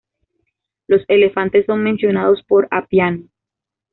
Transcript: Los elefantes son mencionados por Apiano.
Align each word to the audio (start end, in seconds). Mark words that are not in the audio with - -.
Los 0.87 1.01
elefantes 1.09 1.67
son 1.67 1.83
mencionados 1.83 2.41
por 2.47 2.67
Apiano. 2.71 3.25